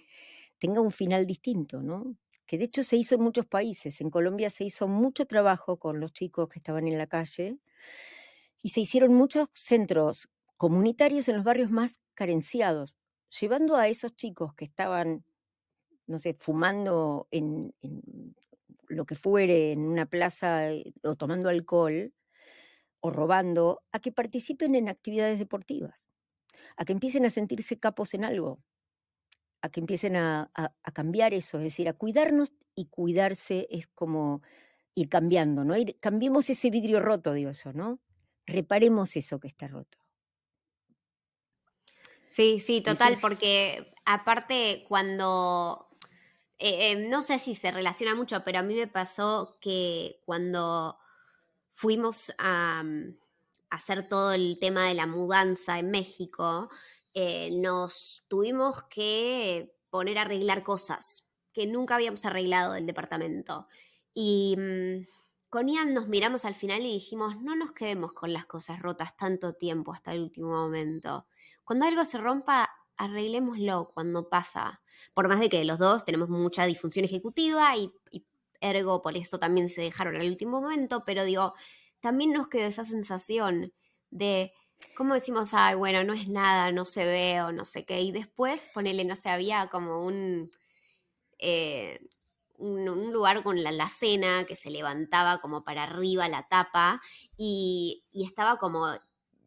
tenga 0.59 0.81
un 0.81 0.93
final 0.93 1.27
distinto, 1.27 1.83
¿no? 1.83 2.17
Que 2.47 2.59
de 2.59 2.65
hecho 2.65 2.83
se 2.85 2.97
hizo 2.97 3.15
en 3.17 3.23
muchos 3.23 3.47
países. 3.47 4.01
En 4.01 4.11
Colombia 4.11 4.51
se 4.51 4.65
hizo 4.65 4.89
mucho 4.89 5.27
trabajo 5.27 5.79
con 5.79 6.01
los 6.01 6.13
chicos 6.13 6.49
que 6.49 6.59
estaban 6.61 6.89
en 6.89 6.99
la 6.99 7.07
calle 7.07 7.59
y 8.63 8.71
se 8.71 8.81
hicieron 8.81 9.15
muchos 9.15 9.49
centros 9.53 10.29
comunitarios 10.57 11.29
en 11.29 11.37
los 11.37 11.45
barrios 11.45 11.71
más 11.71 12.01
carenciados, 12.15 12.97
llevando 13.41 13.77
a 13.77 13.89
esos 13.89 14.15
chicos 14.15 14.55
que 14.55 14.67
estaban, 14.67 15.25
no 16.07 16.19
sé, 16.19 16.35
fumando 16.35 17.29
en, 17.31 17.75
lo 18.89 19.07
que 19.07 19.15
fuere, 19.15 19.73
en 19.73 19.81
una 19.87 20.07
plaza 20.07 20.71
eh, 20.71 20.93
o 21.03 21.17
tomando 21.17 21.49
alcohol 21.49 22.13
o 23.03 23.11
robando, 23.11 23.83
a 23.93 24.01
que 24.01 24.13
participen 24.13 24.75
en 24.75 24.91
actividades 24.91 25.39
deportivas, 25.39 26.05
a 26.77 26.85
que 26.85 26.93
empiecen 26.93 27.25
a 27.25 27.31
sentirse 27.31 27.79
capos 27.79 28.13
en 28.13 28.25
algo, 28.25 28.61
a 29.63 29.71
que 29.71 29.81
empiecen 29.81 30.17
a, 30.17 30.51
cambiar 30.93 31.33
eso, 31.33 31.57
es 31.59 31.65
decir, 31.65 31.89
a 31.89 31.95
cuidarnos 31.95 32.53
y 32.75 32.87
cuidarse 32.87 33.67
es 33.71 33.87
como 33.87 34.43
ir 34.95 35.09
cambiando, 35.09 35.65
¿no? 35.65 35.77
Ir, 35.77 35.97
cambiemos 36.01 36.51
ese 36.51 36.69
vidrio 36.69 37.01
roto, 37.01 37.33
digo 37.33 37.51
eso, 37.51 37.73
¿no? 37.73 38.01
Reparemos 38.47 39.17
eso 39.17 39.39
que 39.41 39.49
está 39.49 39.69
roto. 39.69 39.99
Sí, 42.27 42.61
sí, 42.61 42.81
total, 42.81 43.19
porque 43.21 43.93
aparte 44.05 44.85
cuando, 44.89 45.89
eh, 46.59 46.93
eh, 46.93 47.09
no 47.09 47.23
sé 47.23 47.41
si 47.41 47.57
se 47.57 47.73
relaciona 47.73 48.15
mucho, 48.15 48.45
pero 48.45 48.61
a 48.61 48.63
mí 48.63 48.75
me 48.75 48.87
pasó 48.87 49.59
que 49.61 50.21
cuando 50.25 50.97
fuimos 51.75 52.33
a, 52.39 52.85
mm, 52.85 53.17
hacer 53.71 54.09
todo 54.09 54.33
el 54.33 54.59
tema 54.61 54.87
de 54.87 54.95
la 54.95 55.07
mudanza 55.07 55.79
en 55.79 55.91
México, 55.91 56.71
eh, 57.15 57.51
nos 57.53 58.25
tuvimos 58.29 58.85
que 58.85 59.75
poner 59.91 60.19
a 60.19 60.23
arreglar 60.23 60.63
cosas 60.63 61.29
que 61.53 61.67
nunca 61.67 61.97
habíamos 61.97 62.25
arreglado 62.27 62.75
del 62.75 62.87
departamento. 62.87 63.67
Y 64.15 64.57
mm, 64.57 65.07
con 65.51 65.69
Ian 65.69 65.93
nos 65.95 66.07
miramos 66.07 66.45
al 66.45 66.55
final 66.55 66.81
y 66.83 66.95
dijimos, 66.95 67.37
no 67.43 67.57
nos 67.57 67.73
quedemos 67.73 68.13
con 68.13 68.33
las 68.33 68.47
cosas 68.47 68.81
rotas 68.81 69.17
tanto 69.17 69.53
tiempo 69.55 69.93
hasta 69.93 70.13
el 70.13 70.21
último 70.21 70.51
momento. 70.51 71.27
Cuando 71.65 71.87
algo 71.87 72.05
se 72.05 72.19
rompa, 72.19 72.71
arreglémoslo 72.97 73.91
cuando 73.93 74.29
pasa. 74.29 74.81
Por 75.13 75.29
más 75.29 75.41
de 75.41 75.49
que 75.49 75.65
los 75.65 75.79
dos 75.79 76.05
tenemos 76.05 76.29
mucha 76.29 76.67
disfunción 76.67 77.05
ejecutiva 77.05 77.77
y, 77.77 77.93
ergo 78.63 79.01
por 79.01 79.17
eso 79.17 79.39
también 79.39 79.71
se 79.71 79.81
dejaron 79.81 80.17
al 80.17 80.29
último 80.29 80.61
momento, 80.61 81.03
pero 81.07 81.25
digo, 81.25 81.55
también 82.01 82.33
nos 82.33 82.49
quedó 82.49 82.67
esa 82.67 82.85
sensación 82.85 83.73
de, 84.11 84.53
¿cómo 84.97 85.15
decimos? 85.15 85.55
Ay, 85.55 85.77
bueno, 85.77 86.05
no 86.05 86.13
es 86.13 86.29
nada, 86.29 86.71
no 86.71 86.85
se 86.85 87.07
ve 87.07 87.41
o 87.43 87.53
no 87.53 87.65
sé 87.65 87.87
qué. 87.87 88.03
Y 88.03 88.13
después, 88.13 88.69
ponele, 88.75 89.05
no 89.05 89.17
sé, 89.17 89.31
había 89.31 89.69
como 89.69 90.05
un, 90.05 90.51
eh, 91.39 92.01
un, 92.61 93.13
lugar 93.13 93.43
con 93.43 93.63
la 93.63 93.71
alacena 93.71 94.45
que 94.45 94.57
se 94.57 94.71
levantaba 94.71 95.41
como 95.41 95.65
para 95.65 95.85
arriba 95.85 96.29
la 96.29 96.47
tapa 96.49 97.01
y, 97.37 98.05
y 98.13 98.25
estaba 98.25 98.59
como 98.59 98.87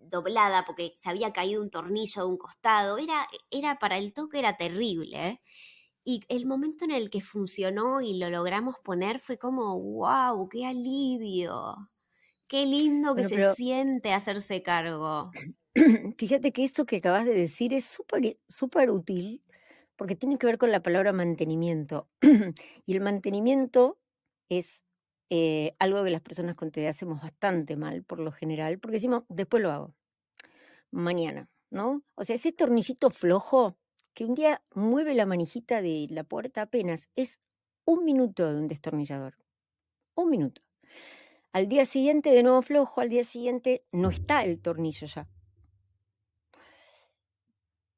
doblada 0.09 0.65
porque 0.65 0.93
se 0.95 1.09
había 1.09 1.33
caído 1.33 1.61
un 1.61 1.69
tornillo 1.69 2.23
de 2.23 2.27
un 2.27 2.37
costado. 2.37 2.97
Era, 2.97 3.27
era 3.51 3.79
para 3.79 3.97
el 3.97 4.13
toque 4.13 4.39
era 4.39 4.57
terrible. 4.57 5.27
¿eh? 5.27 5.41
Y 6.05 6.21
el 6.29 6.45
momento 6.45 6.85
en 6.85 6.91
el 6.91 7.09
que 7.09 7.21
funcionó 7.21 8.01
y 8.01 8.17
lo 8.17 8.29
logramos 8.29 8.75
poner 8.83 9.19
fue 9.19 9.37
como, 9.37 9.79
wow, 9.79 10.47
qué 10.49 10.65
alivio. 10.65 11.75
Qué 12.47 12.65
lindo 12.65 13.15
que 13.15 13.27
se 13.27 13.53
siente 13.55 14.13
hacerse 14.13 14.61
cargo. 14.61 15.31
Fíjate 16.17 16.51
que 16.51 16.63
esto 16.63 16.85
que 16.85 16.97
acabas 16.97 17.25
de 17.25 17.33
decir 17.33 17.73
es 17.73 17.85
súper 17.85 18.37
súper 18.47 18.91
útil 18.91 19.42
porque 19.95 20.15
tiene 20.15 20.37
que 20.37 20.47
ver 20.47 20.57
con 20.57 20.71
la 20.71 20.83
palabra 20.83 21.13
mantenimiento. 21.13 22.09
y 22.85 22.93
el 22.93 23.01
mantenimiento 23.01 23.99
es 24.49 24.83
eh, 25.29 25.75
algo 25.79 26.03
que 26.03 26.11
las 26.11 26.21
personas 26.21 26.55
con 26.55 26.71
TDA 26.71 26.89
hacemos 26.89 27.21
bastante 27.21 27.75
mal 27.75 28.03
por 28.03 28.19
lo 28.19 28.31
general, 28.31 28.79
porque 28.79 28.97
decimos, 28.97 29.23
después 29.29 29.63
lo 29.63 29.71
hago, 29.71 29.95
mañana, 30.91 31.49
¿no? 31.69 32.03
O 32.15 32.23
sea, 32.23 32.35
ese 32.35 32.51
tornillito 32.51 33.09
flojo 33.09 33.77
que 34.13 34.25
un 34.25 34.35
día 34.35 34.63
mueve 34.75 35.15
la 35.15 35.25
manijita 35.25 35.81
de 35.81 36.07
la 36.09 36.23
puerta 36.23 36.61
apenas, 36.63 37.09
es 37.15 37.39
un 37.85 38.05
minuto 38.05 38.51
de 38.51 38.59
un 38.59 38.67
destornillador. 38.67 39.35
Un 40.15 40.29
minuto. 40.29 40.61
Al 41.51 41.67
día 41.67 41.85
siguiente, 41.85 42.31
de 42.31 42.43
nuevo 42.43 42.61
flojo, 42.61 43.01
al 43.01 43.09
día 43.09 43.23
siguiente 43.23 43.85
no 43.91 44.09
está 44.09 44.43
el 44.43 44.61
tornillo 44.61 45.07
ya. 45.07 45.27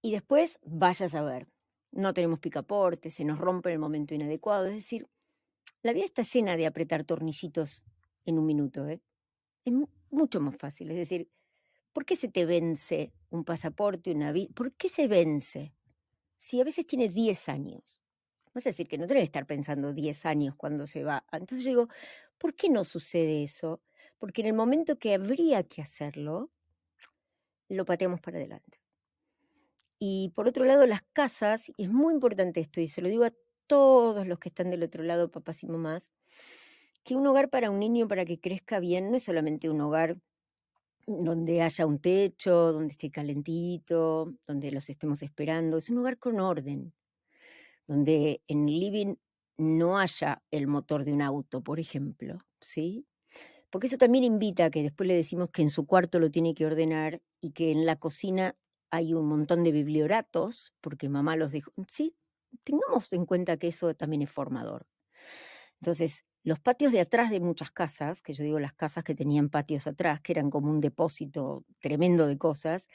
Y 0.01 0.11
después, 0.11 0.59
vayas 0.63 1.15
a 1.15 1.21
ver, 1.23 1.47
no 1.95 2.13
tenemos 2.13 2.39
picaporte, 2.39 3.09
se 3.09 3.23
nos 3.23 3.39
rompe 3.39 3.69
en 3.69 3.73
el 3.73 3.79
momento 3.79 4.13
inadecuado. 4.13 4.67
Es 4.67 4.75
decir, 4.75 5.07
la 5.81 5.93
vida 5.93 6.05
está 6.05 6.23
llena 6.23 6.57
de 6.57 6.67
apretar 6.67 7.05
tornillitos 7.05 7.83
en 8.25 8.37
un 8.37 8.45
minuto. 8.45 8.87
¿eh? 8.87 9.01
Es 9.63 9.73
mucho 10.11 10.41
más 10.41 10.57
fácil. 10.57 10.91
Es 10.91 10.97
decir, 10.97 11.29
¿por 11.93 12.05
qué 12.05 12.15
se 12.17 12.27
te 12.27 12.45
vence 12.45 13.13
un 13.29 13.45
pasaporte, 13.45 14.11
una 14.11 14.33
vida? 14.33 14.49
¿Por 14.53 14.73
qué 14.73 14.89
se 14.89 15.07
vence? 15.07 15.73
Si 16.37 16.59
a 16.59 16.65
veces 16.65 16.85
tiene 16.85 17.07
10 17.07 17.49
años. 17.49 18.01
Vas 18.53 18.65
a 18.65 18.69
decir 18.69 18.87
que 18.87 18.97
no 18.97 19.07
debe 19.07 19.21
estar 19.21 19.45
pensando 19.45 19.93
10 19.93 20.25
años 20.25 20.55
cuando 20.55 20.87
se 20.87 21.03
va. 21.03 21.25
Entonces 21.31 21.63
yo 21.63 21.69
digo, 21.69 21.89
¿por 22.37 22.55
qué 22.55 22.69
no 22.69 22.83
sucede 22.83 23.43
eso? 23.43 23.81
Porque 24.17 24.41
en 24.41 24.47
el 24.47 24.53
momento 24.53 24.99
que 24.99 25.13
habría 25.13 25.63
que 25.63 25.81
hacerlo, 25.81 26.51
lo 27.69 27.85
pateamos 27.85 28.19
para 28.19 28.37
adelante. 28.37 28.84
Y 29.99 30.31
por 30.35 30.47
otro 30.47 30.65
lado, 30.65 30.85
las 30.85 31.01
casas, 31.13 31.69
y 31.77 31.83
es 31.83 31.89
muy 31.91 32.13
importante 32.13 32.59
esto, 32.59 32.81
y 32.81 32.87
se 32.87 33.01
lo 33.01 33.09
digo 33.09 33.23
a 33.25 33.33
todos 33.67 34.27
los 34.27 34.39
que 34.39 34.49
están 34.49 34.69
del 34.69 34.83
otro 34.83 35.03
lado, 35.03 35.31
papás 35.31 35.63
y 35.63 35.67
mamás, 35.67 36.11
que 37.03 37.15
un 37.15 37.27
hogar 37.27 37.49
para 37.49 37.71
un 37.71 37.79
niño, 37.79 38.07
para 38.07 38.25
que 38.25 38.39
crezca 38.39 38.79
bien, 38.79 39.11
no 39.11 39.17
es 39.17 39.23
solamente 39.23 39.69
un 39.69 39.81
hogar 39.81 40.17
donde 41.07 41.61
haya 41.61 41.85
un 41.85 41.99
techo, 41.99 42.73
donde 42.73 42.93
esté 42.93 43.11
calentito, 43.11 44.33
donde 44.47 44.71
los 44.71 44.89
estemos 44.89 45.21
esperando, 45.23 45.77
es 45.77 45.89
un 45.89 45.99
hogar 45.99 46.17
con 46.17 46.39
orden, 46.39 46.93
donde 47.87 48.41
en 48.47 48.65
living 48.67 49.15
no 49.57 49.97
haya 49.99 50.43
el 50.51 50.67
motor 50.67 51.05
de 51.05 51.13
un 51.13 51.21
auto, 51.21 51.61
por 51.63 51.79
ejemplo, 51.79 52.39
¿sí? 52.61 53.05
Porque 53.71 53.87
eso 53.87 53.97
también 53.97 54.23
invita 54.23 54.65
a 54.65 54.71
que 54.71 54.83
después 54.83 55.07
le 55.07 55.15
decimos 55.15 55.49
que 55.51 55.61
en 55.61 55.69
su 55.69 55.85
cuarto 55.85 56.19
lo 56.19 56.31
tiene 56.31 56.55
que 56.55 56.65
ordenar 56.65 57.21
y 57.41 57.51
que 57.51 57.71
en 57.71 57.85
la 57.85 57.97
cocina 57.97 58.55
hay 58.91 59.13
un 59.13 59.27
montón 59.27 59.63
de 59.63 59.71
biblioratos, 59.71 60.73
porque 60.81 61.09
mamá 61.09 61.35
los 61.35 61.51
dijo. 61.51 61.71
Sí, 61.87 62.15
tengamos 62.63 63.11
en 63.13 63.25
cuenta 63.25 63.57
que 63.57 63.67
eso 63.69 63.93
también 63.95 64.21
es 64.23 64.31
formador. 64.31 64.87
Entonces, 65.81 66.25
los 66.43 66.59
patios 66.59 66.91
de 66.91 67.01
atrás 67.01 67.29
de 67.31 67.39
muchas 67.39 67.71
casas, 67.71 68.21
que 68.21 68.33
yo 68.33 68.43
digo 68.43 68.59
las 68.59 68.73
casas 68.73 69.03
que 69.03 69.15
tenían 69.15 69.49
patios 69.49 69.87
atrás, 69.87 70.21
que 70.21 70.33
eran 70.33 70.49
como 70.49 70.69
un 70.71 70.79
depósito 70.81 71.65
tremendo 71.79 72.27
de 72.27 72.37
cosas, 72.37 72.87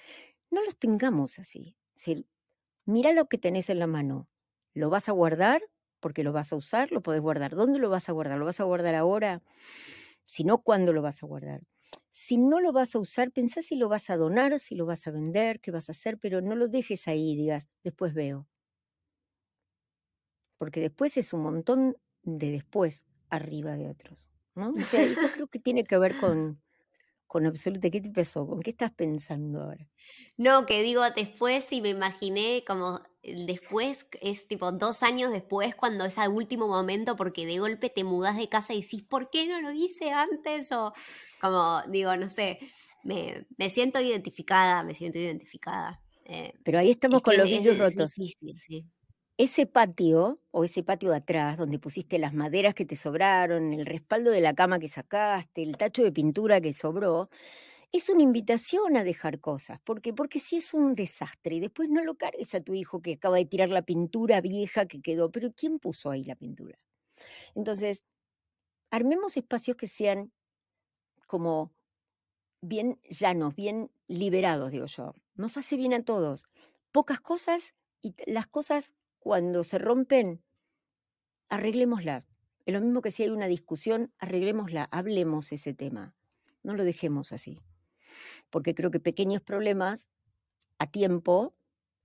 no 0.51 0.65
los 0.65 0.77
tengamos 0.79 1.39
así. 1.39 1.77
Es 1.97 2.25
mira 2.87 3.13
lo 3.13 3.29
que 3.29 3.39
tenés 3.39 3.71
en 3.71 3.79
la 3.81 3.87
mano. 3.87 4.29
¿Lo 4.75 4.91
vas 4.91 5.09
a 5.09 5.13
guardar? 5.13 5.63
Porque 6.01 6.25
lo 6.25 6.33
vas 6.33 6.53
a 6.53 6.57
usar, 6.57 6.93
lo 6.93 7.03
podés 7.03 7.21
guardar. 7.23 7.55
¿Dónde 7.57 7.79
lo 7.79 7.91
vas 7.91 8.09
a 8.09 8.13
guardar? 8.13 8.39
¿Lo 8.39 8.47
vas 8.47 8.61
a 8.61 8.65
guardar 8.65 8.95
ahora? 8.97 9.43
Si 10.27 10.45
no, 10.45 10.63
¿cuándo 10.63 10.93
lo 10.93 11.03
vas 11.03 11.23
a 11.23 11.27
guardar? 11.27 11.63
Si 12.11 12.37
no 12.39 12.61
lo 12.61 12.73
vas 12.73 12.95
a 12.95 12.99
usar, 12.99 13.33
pensá 13.33 13.63
si 13.63 13.77
lo 13.77 13.89
vas 13.89 14.11
a 14.11 14.17
donar, 14.17 14.59
si 14.59 14.75
lo 14.75 14.87
vas 14.87 15.07
a 15.07 15.11
vender, 15.11 15.61
qué 15.61 15.71
vas 15.71 15.89
a 15.89 15.93
hacer, 15.93 16.19
pero 16.19 16.41
no 16.41 16.55
lo 16.55 16.69
dejes 16.69 17.09
ahí 17.09 17.37
digas, 17.37 17.69
después 17.83 18.15
veo. 18.15 18.47
Porque 20.59 20.81
después 20.81 21.17
es 21.17 21.33
un 21.33 21.43
montón 21.43 21.97
de 22.23 22.51
después 22.51 23.07
arriba 23.31 23.77
de 23.77 23.89
otros. 23.89 24.31
¿no? 24.55 24.71
O 24.71 24.79
sea, 24.79 25.03
eso 25.03 25.29
creo 25.33 25.47
que 25.47 25.59
tiene 25.59 25.85
que 25.85 25.99
ver 25.99 26.17
con, 26.19 26.61
con 27.31 27.47
absoluta. 27.47 27.89
¿Qué 27.91 28.01
te 28.01 28.11
pasó? 28.11 28.45
¿Con 28.45 28.61
qué 28.61 28.71
estás 28.71 28.91
pensando 28.91 29.63
ahora? 29.63 29.87
No, 30.37 30.67
que 30.67 30.83
digo 30.83 31.03
después 31.15 31.73
y 31.73 31.81
me 31.81 31.91
imaginé 31.91 32.65
como 32.67 33.03
después, 33.23 34.05
es 34.21 34.49
tipo 34.49 34.73
dos 34.73 35.05
años 35.05 35.31
después, 35.31 35.77
cuando 35.77 36.05
es 36.07 36.19
al 36.19 36.33
último 36.33 36.67
momento, 36.67 37.15
porque 37.15 37.47
de 37.47 37.61
golpe 37.61 37.89
te 37.89 38.03
mudas 38.03 38.37
de 38.37 38.49
casa 38.49 38.75
y 38.75 38.83
decís, 38.83 39.05
¿por 39.05 39.31
qué 39.31 39.47
no 39.47 39.61
lo 39.61 39.71
hice 39.71 40.11
antes? 40.11 40.73
O 40.73 40.93
como, 41.41 41.83
digo, 41.87 42.17
no 42.17 42.29
sé, 42.29 42.59
me, 43.05 43.47
me 43.57 43.71
siento 43.71 44.01
identificada, 44.01 44.83
me 44.83 44.97
siento 44.97 45.19
identificada. 45.19 46.03
Eh, 46.25 46.53
Pero 46.65 46.81
ahí 46.81 46.91
estamos 46.91 47.23
con 47.23 47.37
los 47.37 47.49
vidrios 47.49 47.79
rotos. 47.79 48.13
Ese 49.41 49.65
patio, 49.65 50.39
o 50.51 50.65
ese 50.65 50.83
patio 50.83 51.13
de 51.13 51.17
atrás, 51.17 51.57
donde 51.57 51.79
pusiste 51.79 52.19
las 52.19 52.35
maderas 52.35 52.75
que 52.75 52.85
te 52.85 52.95
sobraron, 52.95 53.73
el 53.73 53.87
respaldo 53.87 54.31
de 54.31 54.43
la 54.43 54.53
cama 54.55 54.79
que 54.79 54.87
sacaste, 54.89 55.63
el 55.63 55.79
tacho 55.79 56.03
de 56.03 56.13
pintura 56.13 56.61
que 56.61 56.75
sobró, 56.75 57.31
es 57.91 58.11
una 58.11 58.23
invitación 58.23 58.99
a 58.99 59.03
dejar 59.03 59.41
cosas. 59.41 59.81
¿Por 59.81 60.03
qué? 60.03 60.13
Porque 60.13 60.41
si 60.41 60.57
es 60.57 60.75
un 60.75 60.95
desastre 60.95 61.55
y 61.55 61.61
después 61.61 61.89
no 61.89 62.05
lo 62.05 62.17
cargues 62.17 62.55
a 62.55 62.61
tu 62.61 62.75
hijo 62.75 63.01
que 63.01 63.15
acaba 63.15 63.39
de 63.39 63.47
tirar 63.47 63.71
la 63.71 63.81
pintura 63.81 64.43
vieja 64.43 64.85
que 64.85 65.01
quedó, 65.01 65.31
pero 65.33 65.53
¿quién 65.57 65.79
puso 65.79 66.11
ahí 66.11 66.23
la 66.23 66.37
pintura? 66.37 66.79
Entonces, 67.55 68.05
armemos 68.91 69.39
espacios 69.39 69.79
que 69.79 69.89
sean 69.89 70.33
como 71.27 71.73
bien 72.61 73.01
llanos, 73.09 73.55
bien 73.55 73.91
liberados, 74.07 74.71
digo 74.71 74.85
yo. 74.85 75.15
Nos 75.35 75.57
hace 75.57 75.79
bien 75.79 75.95
a 75.95 76.05
todos. 76.05 76.47
Pocas 76.93 77.23
cosas 77.23 77.75
y 78.03 78.15
las 78.27 78.47
cosas 78.47 78.93
cuando 79.21 79.63
se 79.63 79.79
rompen, 79.79 80.43
arreglémoslas. 81.49 82.29
Es 82.67 82.75
lo 82.75 82.81
mismo 82.81 83.01
que 83.01 83.13
si 83.13 83.23
hay 83.23 83.31
una 83.31 83.47
discusión, 83.47 84.13
arreglémosla, 84.19 84.89
hablemos 84.91 85.53
ese 85.53 85.73
tema. 85.73 86.15
No 86.63 86.75
lo 86.75 86.85
dejemos 86.85 87.33
así 87.33 87.63
porque 88.51 88.75
creo 88.75 88.91
que 88.91 89.01
pequeños 89.01 89.43
problemas 89.43 90.09
a 90.79 90.87
tiempo 90.87 91.55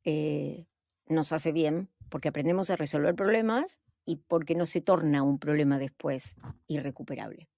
eh, 0.04 0.68
nos 1.08 1.32
hace 1.32 1.52
bien, 1.52 1.90
porque 2.10 2.30
aprendemos 2.30 2.70
a 2.70 2.76
resolver 2.76 3.16
problemas 3.16 3.80
y 4.06 4.18
porque 4.18 4.56
no 4.56 4.66
se 4.66 4.82
torna 4.82 5.24
un 5.24 5.40
problema 5.40 5.80
después 5.80 6.36
irrecuperable. 6.68 7.50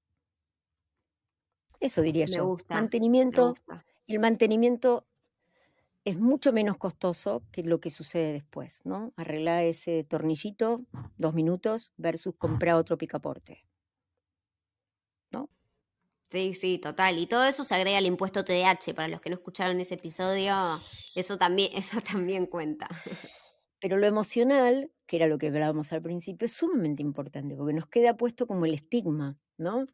Eso 1.79 2.01
diría 2.01 2.25
yo. 2.25 2.45
Gusta, 2.45 2.75
mantenimiento. 2.75 3.55
El 4.07 4.19
mantenimiento 4.19 5.05
es 6.07 6.17
mucho 6.17 6.53
menos 6.53 6.77
costoso 6.77 7.43
que 7.51 7.63
lo 7.63 7.81
que 7.81 7.91
sucede 7.91 8.31
después, 8.31 8.79
¿no? 8.85 9.11
Arreglar 9.17 9.63
ese 9.63 10.05
tornillito, 10.05 10.85
dos 11.17 11.33
minutos, 11.33 11.91
versus 11.97 12.33
comprar 12.37 12.75
otro 12.75 12.97
picaporte. 12.97 13.65
Sí, 16.29 16.55
sí, 16.55 16.77
total. 16.77 17.17
Y 17.19 17.27
todo 17.27 17.43
eso 17.45 17.63
se 17.65 17.75
agrega 17.75 17.97
al 17.97 18.05
impuesto 18.05 18.43
TDH. 18.43 18.93
Para 18.93 19.07
los 19.09 19.19
que 19.19 19.29
no 19.29 19.35
escucharon 19.35 19.79
ese 19.81 19.95
episodio, 19.95 20.53
eso 21.15 21.37
también, 21.37 21.71
eso 21.75 21.99
también 22.01 22.45
cuenta. 22.45 22.87
Pero 23.79 23.97
lo 23.97 24.07
emocional, 24.07 24.89
que 25.07 25.17
era 25.17 25.27
lo 25.27 25.37
que 25.37 25.47
hablábamos 25.47 25.91
al 25.91 26.01
principio, 26.01 26.45
es 26.45 26.53
sumamente 26.53 27.01
importante, 27.01 27.55
porque 27.55 27.73
nos 27.73 27.87
queda 27.87 28.15
puesto 28.15 28.47
como 28.47 28.65
el 28.65 28.73
estigma, 28.73 29.37
¿no? 29.57 29.87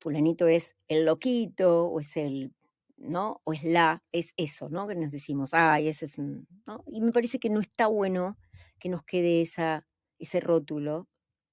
Fulanito 0.00 0.48
es 0.48 0.76
el 0.88 1.04
loquito, 1.04 1.86
o 1.86 2.00
es 2.00 2.16
el, 2.16 2.52
¿no? 2.96 3.40
O 3.44 3.52
es 3.52 3.64
la, 3.64 4.02
es 4.12 4.32
eso, 4.36 4.68
¿no? 4.68 4.86
Que 4.86 4.94
nos 4.94 5.10
decimos, 5.10 5.54
ay, 5.54 5.88
ese 5.88 6.06
es, 6.06 6.18
¿no? 6.18 6.84
Y 6.86 7.00
me 7.00 7.12
parece 7.12 7.38
que 7.38 7.50
no 7.50 7.60
está 7.60 7.86
bueno 7.86 8.36
que 8.78 8.88
nos 8.88 9.04
quede 9.04 9.40
esa, 9.42 9.86
ese 10.18 10.40
rótulo 10.40 11.08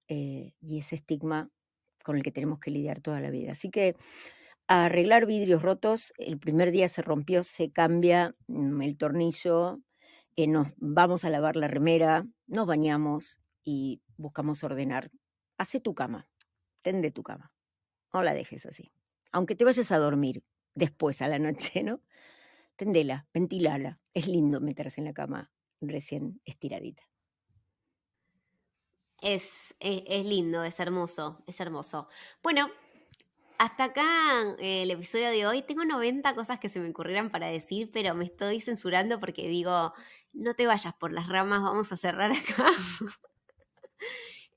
eh, 0.08 0.54
y 0.60 0.80
ese 0.80 0.96
estigma 0.96 1.50
con 2.04 2.18
el 2.18 2.24
que 2.24 2.32
tenemos 2.32 2.60
que 2.60 2.72
lidiar 2.72 3.02
toda 3.02 3.22
la 3.22 3.30
vida. 3.30 3.52
Así 3.52 3.70
que 3.70 3.96
arreglar 4.68 5.26
vidrios 5.26 5.62
rotos, 5.62 6.14
el 6.18 6.40
primer 6.40 6.72
día 6.72 6.88
se 6.88 7.02
rompió, 7.02 7.44
se 7.44 7.72
cambia 7.72 8.36
mm, 8.48 8.82
el 8.82 8.98
tornillo, 8.98 9.80
eh, 10.36 10.48
nos 10.48 10.74
vamos 10.78 11.26
a 11.26 11.30
lavar 11.30 11.56
la 11.56 11.68
remera, 11.68 12.26
nos 12.48 12.68
bañamos 12.68 13.40
y 13.64 14.02
buscamos 14.18 14.64
ordenar. 14.64 15.12
Hace 15.58 15.80
tu 15.80 15.94
cama, 15.94 16.28
tende 16.82 17.12
tu 17.12 17.24
cama, 17.24 17.52
no 18.14 18.24
la 18.24 18.34
dejes 18.34 18.66
así. 18.66 18.92
Aunque 19.32 19.56
te 19.56 19.66
vayas 19.66 19.92
a 19.92 19.98
dormir 19.98 20.44
después 20.76 21.22
a 21.22 21.28
la 21.28 21.40
noche, 21.40 21.84
¿no? 21.84 22.02
Tendela, 22.76 23.28
ventilala. 23.34 24.00
Es 24.14 24.28
lindo 24.28 24.60
meterse 24.60 25.02
en 25.02 25.06
la 25.06 25.14
cama 25.14 25.52
recién 25.82 26.42
estiradita. 26.46 27.04
Es, 29.22 29.76
es, 29.80 30.26
lindo, 30.26 30.64
es 30.64 30.80
hermoso, 30.80 31.44
es 31.46 31.60
hermoso. 31.60 32.08
Bueno, 32.42 32.72
hasta 33.60 33.84
acá 33.84 34.56
eh, 34.58 34.82
el 34.82 34.92
episodio 34.92 35.30
de 35.30 35.46
hoy. 35.46 35.62
Tengo 35.62 35.86
90 35.86 36.34
cosas 36.34 36.60
que 36.60 36.70
se 36.70 36.80
me 36.80 36.90
ocurrieran 36.90 37.30
para 37.30 37.48
decir, 37.48 37.92
pero 37.94 38.16
me 38.16 38.26
estoy 38.26 38.62
censurando 38.62 39.20
porque 39.20 39.48
digo, 39.48 39.94
no 40.34 40.56
te 40.56 40.66
vayas 40.66 40.96
por 40.96 41.14
las 41.14 41.28
ramas, 41.28 41.62
vamos 41.62 41.92
a 41.92 41.98
cerrar 41.98 42.32
acá. 42.32 42.72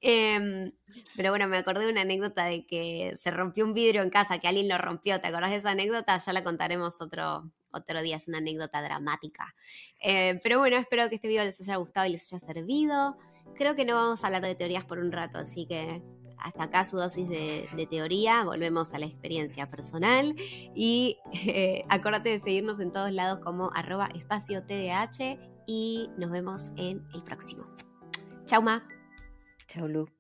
Em, 0.07 0.71
pero 1.17 1.31
bueno, 1.31 1.49
me 1.49 1.57
acordé 1.57 1.87
de 1.87 1.91
una 1.91 2.03
anécdota 2.03 2.45
de 2.45 2.67
que 2.67 3.15
se 3.17 3.31
rompió 3.31 3.65
un 3.65 3.73
vidrio 3.73 4.03
en 4.03 4.11
casa, 4.11 4.39
que 4.39 4.47
alguien 4.47 4.69
lo 4.69 4.77
rompió. 4.77 5.19
¿Te 5.19 5.29
acordás 5.29 5.51
de 5.51 5.57
esa 5.57 5.71
anécdota? 5.71 6.19
Ya 6.19 6.33
la 6.35 6.45
contaremos 6.45 7.01
otro, 7.01 7.51
otro 7.71 8.03
día, 8.03 8.19
es 8.19 8.29
una 8.29 8.37
anécdota 8.39 8.83
dramática. 8.83 9.55
Eh, 10.03 10.41
pero 10.43 10.59
bueno, 10.59 10.77
espero 10.77 11.09
que 11.09 11.15
este 11.15 11.29
video 11.29 11.43
les 11.43 11.59
haya 11.59 11.77
gustado 11.77 12.07
y 12.07 12.11
les 12.11 12.31
haya 12.31 12.39
servido. 12.39 13.17
Creo 13.57 13.75
que 13.75 13.87
no 13.87 13.95
vamos 13.95 14.23
a 14.23 14.27
hablar 14.27 14.43
de 14.43 14.55
teorías 14.55 14.85
por 14.85 14.99
un 14.99 15.11
rato, 15.11 15.39
así 15.39 15.65
que 15.67 16.03
hasta 16.37 16.65
acá 16.65 16.85
su 16.85 16.99
dosis 16.99 17.27
de, 17.27 17.87
teoría, 17.89 18.45
volvemos 18.45 18.93
a 18.93 18.99
la 18.99 19.07
experiencia 19.07 19.71
personal 19.71 20.37
y 20.75 21.17
eh, 21.33 21.87
acuérdate 21.89 22.29
de 22.29 22.41
seguirnos 22.41 22.79
en 22.79 22.93
todos 22.93 23.11
lados 23.11 23.39
como 23.43 23.71
arroba 23.75 24.11
espacio 24.15 24.65
TDH 24.65 25.39
y 25.67 26.11
nos 26.19 26.31
vemos 26.31 26.73
en 26.77 27.07
el 27.15 27.23
próximo. 27.23 27.65
Chau, 28.45 28.61
Ma. 28.61 28.87
Chau, 29.69 29.87
Lu. 29.87 30.14